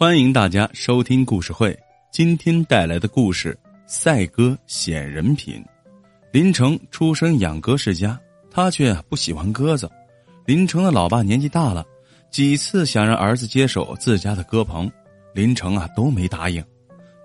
[0.00, 1.78] 欢迎大家收听故事会。
[2.10, 3.52] 今天带来的故事
[3.86, 5.56] 《赛鸽显人品》。
[6.32, 8.18] 林成出生养鸽世家，
[8.50, 9.86] 他却不喜欢鸽子。
[10.46, 11.84] 林成的老爸年纪大了，
[12.30, 14.90] 几次想让儿子接手自家的鸽棚，
[15.34, 16.64] 林成啊都没答应。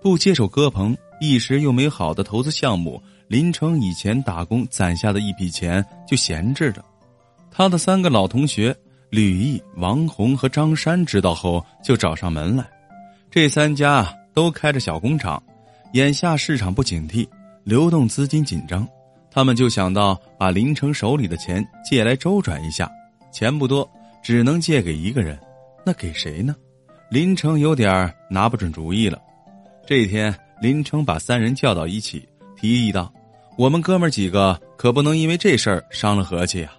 [0.01, 6.83] 不接手鸽棚，一时又没好的投资项目，林成以前打工攒下的一笔钱就闲置着。
[7.49, 8.75] 他的三个老同学。
[9.15, 12.65] 吕毅、王红和张山知道后，就找上门来。
[13.31, 15.41] 这三家都开着小工厂，
[15.93, 17.25] 眼下市场不景气，
[17.63, 18.85] 流动资金紧张，
[19.31, 22.91] 他们就想到把林城手里的钱借来周转一下。
[23.31, 23.89] 钱不多，
[24.21, 25.39] 只能借给一个人，
[25.85, 26.53] 那给谁呢？
[27.09, 29.17] 林城有点拿不准主意了。
[29.87, 33.13] 这一天，林城把三人叫到一起，提议道
[33.57, 36.73] ：“我们哥们几个可不能因为这事儿伤了和气啊。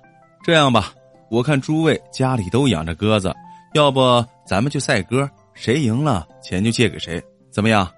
[0.44, 0.92] 这样吧。”
[1.30, 3.34] 我看诸位家里都养着鸽子，
[3.74, 7.90] 要不咱们就赛鸽，谁赢了钱就借给谁，怎么样？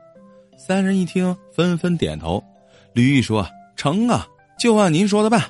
[0.57, 2.43] 三人一听，纷纷点头。
[2.93, 4.27] 吕玉说：“成啊，
[4.59, 5.43] 就按您说的办。”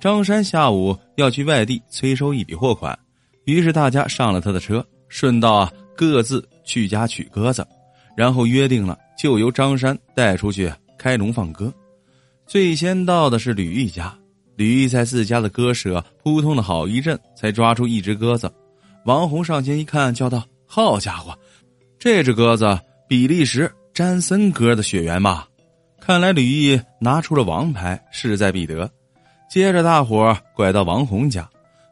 [0.00, 2.98] 张山下午要去外地催收一笔货款，
[3.44, 7.66] 于是大家上了他的车，顺道啊各自去家取鸽子，
[8.16, 11.72] 然后约定了就由张山带出去开笼放鸽。
[12.46, 14.12] 最先到的是吕玉家。
[14.56, 18.52] 吕毅在自家的鸽舍扑通了好一阵，才抓出一只鸽子。
[19.04, 21.36] 王红上前一看，叫道：“好家伙，
[21.98, 25.48] 这只鸽子比利时詹森鸽的血缘吧？
[26.00, 28.90] 看来吕毅拿出了王牌，势在必得。”
[29.50, 31.48] 接着，大伙拐到王红家，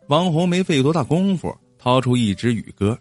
[0.08, 2.98] 王红没费多大功夫，掏出一只羽鸽。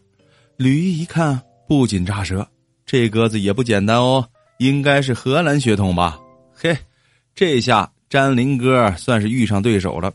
[0.58, 2.48] 吕毅一看，不禁咂舌
[2.86, 4.28] ：“这鸽子也不简单哦，
[4.60, 6.20] 应该是荷兰血统吧？”
[6.54, 6.78] 嘿，
[7.34, 7.92] 这下。
[8.12, 10.12] 詹林哥算是遇上对手了。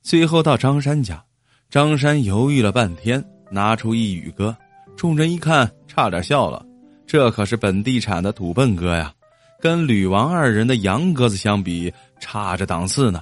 [0.00, 1.20] 最后到张山家，
[1.68, 4.56] 张山犹豫了半天，拿出一羽鸽，
[4.96, 6.64] 众人一看，差点笑了。
[7.04, 9.12] 这可是本地产的土笨鸽呀，
[9.60, 13.20] 跟吕王二人的洋鸽子相比，差着档次呢。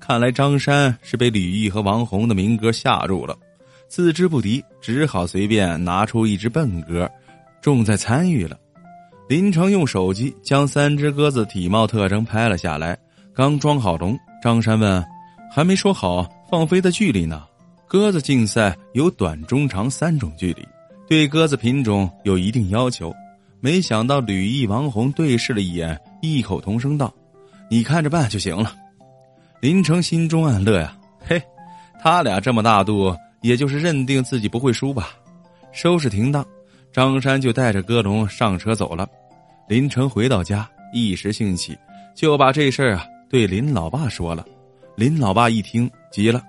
[0.00, 3.38] 看来张山是被吕毅和王红的民歌吓住了，
[3.86, 7.08] 自知不敌，只好随便拿出一只笨鸽，
[7.62, 8.58] 重在参与了。
[9.28, 12.98] 林成用手机将三只鸽子体貌特征拍了下来。
[13.34, 15.04] 刚装好笼，张山问
[15.50, 17.42] ：“还没说好放飞的距离呢？”
[17.88, 20.64] 鸽子竞赛有短、中、长三种距离，
[21.08, 23.12] 对鸽子品种有一定要求。
[23.58, 27.12] 没想到吕毅、王红对视了一眼，异口同声道
[27.68, 28.72] ：“你看着办就行了。”
[29.60, 31.42] 林成心中暗乐呀，嘿，
[32.00, 35.10] 他俩这么大度，也就是认定自己不会输吧。
[35.72, 36.46] 收拾停当，
[36.92, 39.08] 张山就带着鸽笼上车走了。
[39.68, 41.76] 林成回到家，一时兴起，
[42.14, 43.04] 就把这事儿啊。
[43.34, 44.46] 对林老爸说了，
[44.94, 46.40] 林老爸一听急了，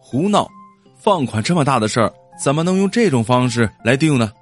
[0.00, 0.50] 胡闹！
[0.96, 4.32] 放款这么大的事儿，怎么能用这种方式来定呢？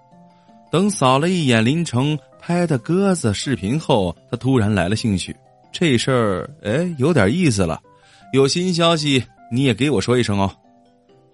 [0.70, 5.36] 等扫了一眼林城拍的鸽子视频后，他突然来了兴趣。
[5.70, 7.78] 这事儿哎，有点意思了。
[8.32, 9.22] 有新消息
[9.52, 10.50] 你也给我说一声哦。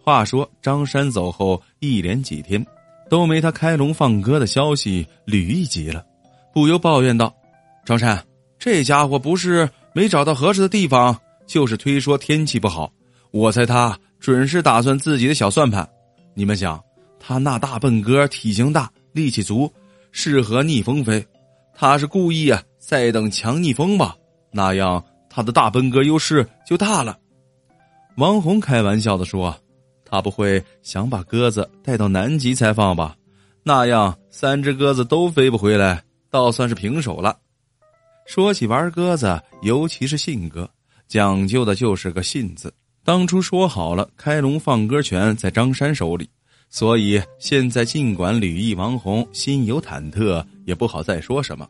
[0.03, 2.66] 话说张山走后一连几天
[3.09, 6.05] 都没他开笼放鸽的消息，吕毅急了，
[6.53, 7.32] 不由抱怨道
[7.87, 8.21] ：“张山，
[8.59, 12.93] 这家伙不是……”没找到合适的地方，就是推说天气不好。
[13.31, 15.89] 我猜他准是打算自己的小算盘。
[16.34, 16.79] 你们想，
[17.19, 19.73] 他那大笨鸽体型大，力气足，
[20.12, 21.27] 适合逆风飞。
[21.73, 24.15] 他是故意啊，在等强逆风吧，
[24.51, 27.17] 那样他的大笨鸽优势就大了。
[28.19, 29.56] 王红开玩笑的说
[30.05, 33.17] ：“他不会想把鸽子带到南极才放吧？
[33.62, 37.35] 那样三只鸽子都飞不回来，倒算是平手了。”
[38.26, 40.69] 说起玩鸽子，尤其是信鸽，
[41.06, 42.72] 讲究的就是个“信”字。
[43.04, 46.28] 当初说好了，开笼放鸽权在张山手里，
[46.69, 51.69] 所以现在尽管吕毅、王红心有忐忑，也不好再说什么。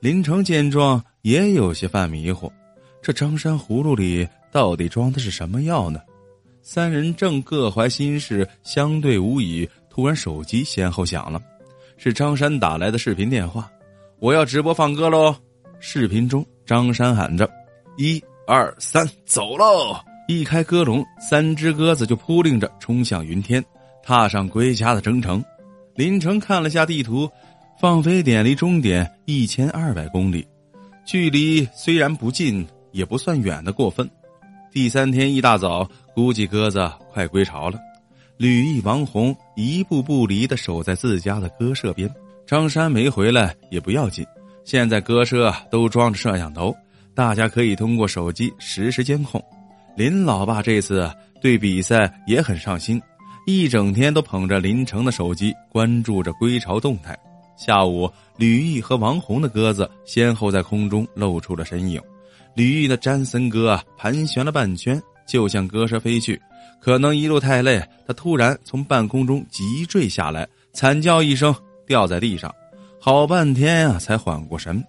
[0.00, 2.52] 林成见状也有些犯迷糊，
[3.00, 6.00] 这张山葫芦里到底装的是什么药呢？
[6.62, 11.40] 三人正各怀心事，相对无语，突然手机先后响了，
[11.96, 13.70] 是张山打来的视频电话
[14.18, 15.32] ：“我要直播放鸽喽！”
[15.84, 17.50] 视频中，张山喊着
[17.98, 19.96] ：“一二三，走喽！”
[20.28, 23.62] 一开鸽笼，三只鸽子就扑棱着冲向云天，
[24.00, 25.44] 踏上归家的征程。
[25.96, 27.28] 林城看了下地图，
[27.80, 30.46] 放飞点离终点一千二百公里，
[31.04, 34.08] 距离虽然不近，也不算远的过分。
[34.70, 37.76] 第三天一大早，估计鸽子快归巢了。
[38.36, 42.08] 吕毅、王红一步不离的守在自家的鸽舍边，
[42.46, 44.24] 张山没回来也不要紧。
[44.64, 46.74] 现在鸽舍都装着摄像头，
[47.14, 49.42] 大家可以通过手机实时监控。
[49.96, 51.10] 林老爸这次
[51.40, 53.00] 对比赛也很上心，
[53.46, 57.18] 一整天都捧着林成的手机，关注着归巢动态。
[57.56, 62.00] 下午，吕毅和王红的鸽子先后在空中露出了身影。
[62.54, 66.40] 吕毅的詹森鸽盘旋了半圈，就向鸽舍飞去。
[66.80, 71.54] 可能一路太累，他突然从半空中急坠下来，惨叫一声，
[71.86, 72.52] 掉在地上。
[73.04, 74.80] 好半天啊，才缓过神，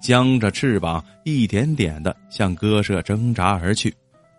[0.00, 3.94] 僵着翅膀，一点点的向鸽舍挣扎而去。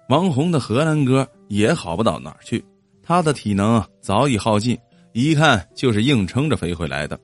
[0.07, 2.65] 王红的荷兰鸽也好不到哪儿去，
[3.03, 4.75] 他的体能早已耗尽，
[5.13, 7.19] 一看就是硬撑着飞回来的。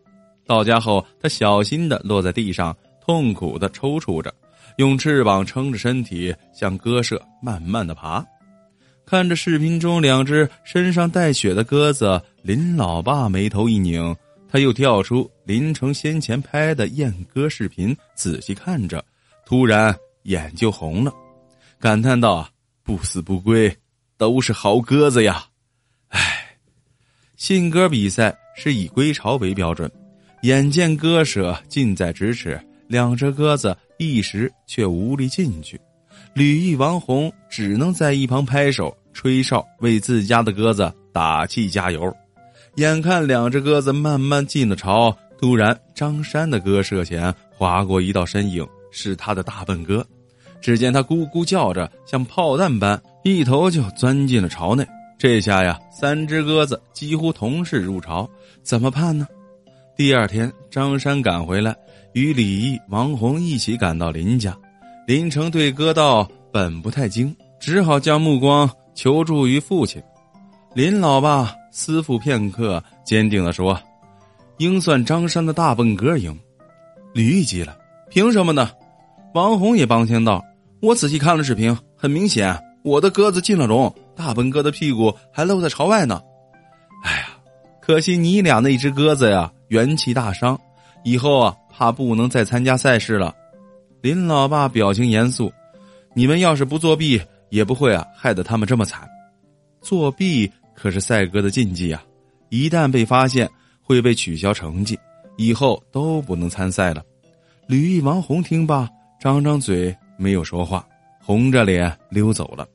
[0.46, 4.32] 到家后，他小心的落在地上，痛苦的抽搐着，
[4.78, 8.24] 用翅膀撑着身体向鸽舍慢慢的爬。
[9.08, 14.16] 看着视频中两只身上带血的鸽子，林老爸眉头一拧，
[14.48, 19.04] 他又跳出林城先前拍的燕鸽视频，仔细看着，
[19.46, 19.94] 突然
[20.24, 21.14] 眼就红了，
[21.80, 22.48] 感叹道
[22.84, 23.76] ：“不死不归，
[24.18, 25.46] 都是好鸽子呀！”
[26.10, 26.58] 唉，
[27.36, 29.92] 信鸽比赛是以归巢为标准。
[30.44, 35.80] 眼见鸽舍近在咫尺，两只鸽子一时却无力进去。
[36.34, 42.16] 吕毅、王红只能在一旁拍手吹哨，为自家的鸽子打气加油。
[42.76, 50.06] 眼看两只鸽子慢慢进了巢，突然张山的鸽舍前划过一道身影，是他的大笨鸽。
[50.60, 54.86] 只见他咕咕叫着，像炮弹般一头就钻进了巢内。
[55.18, 58.30] 这下呀，三只鸽子几乎同时入巢，
[58.62, 59.26] 怎么办呢？
[59.96, 61.74] 第二天，张山赶回来，
[62.12, 64.54] 与李毅、王红一起赶到林家。
[65.08, 70.02] 林成对鸽道本不太精，只好将目光求助于父亲。
[70.76, 73.82] 林老爸思忖片刻，坚定地说
[74.60, 76.38] ：“应算张山的大笨哥赢。”
[77.16, 77.78] 李毅急了
[78.12, 78.70] ：“凭什么呢？”
[79.34, 80.44] 王红也帮腔道
[80.84, 86.22] ：“我仔细看了视频，很明显，我的鸽子进了笼，大笨哥的屁股还露在朝外呢。”
[87.06, 87.28] 哎呀，
[87.82, 89.50] 可惜你俩那只鸽子呀！
[89.70, 90.60] 元气大伤，
[91.06, 93.34] 以后啊，怕不能再参加赛事了。
[94.02, 95.50] 林老爸表情严肃
[96.14, 99.08] ：“你们要是不作弊，也不会啊，害得他们这么惨。
[99.82, 102.04] 作弊可是赛鸽的禁忌啊，
[102.50, 103.50] 一旦被发现，
[103.82, 105.00] 会被取消成绩，
[105.38, 107.04] 以后都不能参赛了。”
[107.68, 108.88] 吕毅、王红听罢，
[109.20, 110.88] 张张嘴，没有说话，
[111.20, 112.68] 红着脸溜走了。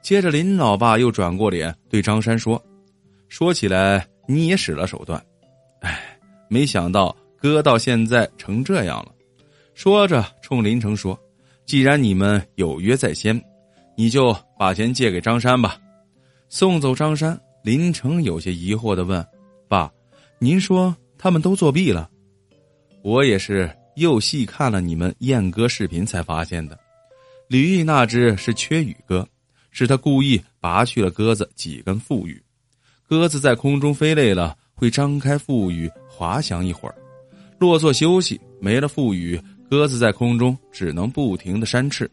[0.00, 2.60] 接着，林老爸又转过脸对张山说
[3.28, 5.22] ：“说起来，你也使了手段。”
[5.82, 6.00] 哎
[6.48, 9.12] 没想到哥到现在成这样了，
[9.74, 11.18] 说着冲林城说
[11.66, 13.40] ：“既然你们有约在先，
[13.96, 15.76] 你就把钱借给张山吧。”
[16.54, 19.26] 送走张山，林成有些疑惑的问
[19.68, 19.90] ：“爸，
[20.38, 22.10] 您说他们都作弊了？”
[23.02, 26.78] 我也是又细看了你们燕鸽视频才发现的。
[27.48, 29.26] 吕毅那只是缺羽鸽，
[29.70, 32.38] 是他故意拔去了鸽子几根腹羽，
[33.08, 35.90] 鸽子在空中飞累了会张开腹羽。
[36.06, 36.94] 滑翔一会儿，
[37.58, 39.40] 落座休息，没了腹羽，
[39.70, 42.08] 鸽子在空中只能不停的扇翅，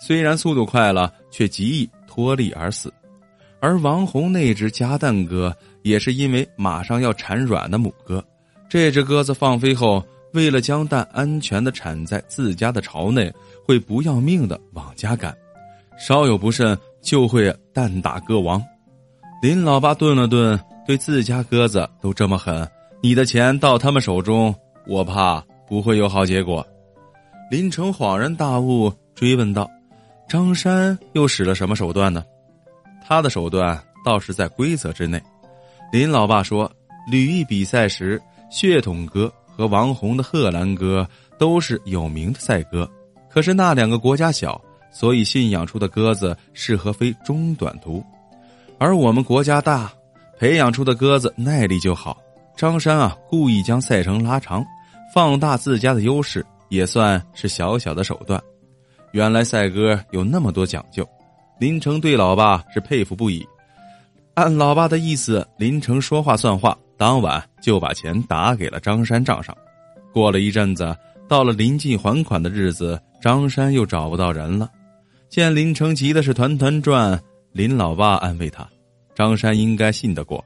[0.00, 2.92] 虽然速度快了，却极易脱力而死。
[3.60, 8.22] 而王红那只夹蛋鸽也是因为马上要产卵的母鸽，
[8.68, 13.32] 这只鸽子放飞后，为了将蛋安全的产在自家的巢内，
[13.64, 15.34] 会不要命的往家赶，
[15.98, 18.62] 稍有不慎就会蛋打鸽亡。
[19.42, 22.68] 林老八顿了顿，对自家鸽子都这么狠。
[23.02, 24.54] 你的钱到他们手中，
[24.86, 26.66] 我怕不会有好结果。
[27.50, 29.70] 林城恍然大悟，追问道
[30.28, 32.24] ：“张山又使了什么手段呢？”
[33.06, 35.22] 他的手段倒是在规则之内。
[35.92, 36.70] 林老爸说
[37.08, 38.20] ：“吕毅比赛时，
[38.50, 41.08] 血统哥和王红的贺兰哥
[41.38, 42.90] 都是有名的赛鸽，
[43.30, 44.60] 可是那两个国家小，
[44.90, 48.04] 所以信养出的鸽子适合飞中短途，
[48.78, 49.92] 而我们国家大，
[50.38, 52.18] 培养出的鸽子耐力就好。”
[52.56, 54.64] 张山啊，故意将赛程拉长，
[55.14, 58.42] 放大自家的优势，也算是小小的手段。
[59.12, 61.06] 原来赛鸽有那么多讲究，
[61.58, 63.46] 林成对老爸是佩服不已。
[64.34, 69.56] 按老爸的意思，林成说话算话，当晚就把钱打给了张山账上。
[70.12, 70.96] 过了一阵子，
[71.26, 74.70] 到了临近还款的日子，张山又找不到人了。
[75.28, 77.18] 见林成急的是团团转，
[77.52, 78.68] 林老爸安慰他
[79.14, 80.44] ：“张山应该信得过。”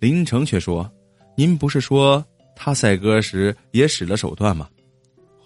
[0.00, 0.90] 林成却说。
[1.36, 2.24] 您不是说
[2.56, 4.68] 他赛鸽时也使了手段吗？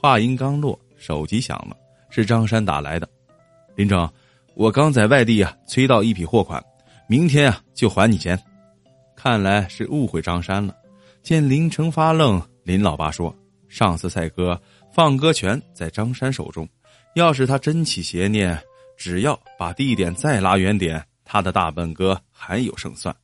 [0.01, 1.77] 话音刚落，手机响了，
[2.09, 3.07] 是张山打来的。
[3.75, 4.11] 林成，
[4.55, 6.63] 我刚在外地啊催到一批货款，
[7.07, 8.39] 明天啊就还你钱。
[9.17, 10.75] 看来是误会张山了。
[11.23, 13.35] 见林成发愣，林老爸说
[13.69, 14.61] ：“上次赛鸽
[14.93, 16.69] 放鸽权在张山手中，
[17.15, 18.59] 要是他真起邪念，
[18.97, 23.15] 只要把地点再拉远点，他的大笨鸽还有胜算。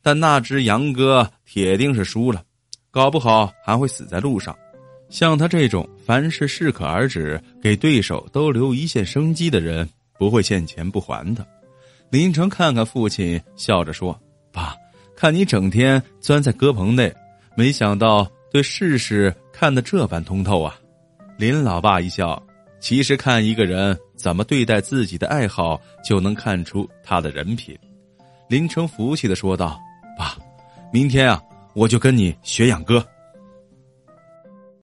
[0.00, 2.42] 但那只杨哥铁定是输了，
[2.90, 4.56] 搞不好还会死在路上。
[5.08, 9.88] 像他这种凡事适可而止，给对手都留一线生机的人，
[10.20, 11.46] 不会欠钱不还的。
[12.10, 14.20] 林成看看父亲，笑着说
[14.52, 14.76] ：“爸，
[15.16, 17.10] 看你整天钻在鸽棚内，
[17.56, 20.78] 没想到对世事看得这般通透啊。”
[21.38, 22.40] 林老爸一笑
[22.80, 27.74] ：“其实看一个人怎么对待自己的爱好，就能看出他的人品。”
[28.46, 29.80] 林成服气的说道
[30.18, 30.36] ：“爸，
[30.92, 31.42] 明天啊，
[31.74, 33.02] 我就跟你学养鸽。”